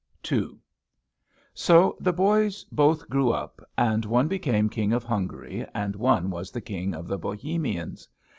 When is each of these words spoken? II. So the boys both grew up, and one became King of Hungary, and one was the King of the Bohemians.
II. 0.31 0.57
So 1.53 1.95
the 1.99 2.11
boys 2.11 2.63
both 2.71 3.07
grew 3.07 3.29
up, 3.31 3.61
and 3.77 4.03
one 4.03 4.27
became 4.27 4.67
King 4.67 4.93
of 4.93 5.03
Hungary, 5.03 5.63
and 5.75 5.95
one 5.95 6.31
was 6.31 6.49
the 6.49 6.59
King 6.59 6.95
of 6.95 7.07
the 7.07 7.19
Bohemians. 7.19 8.07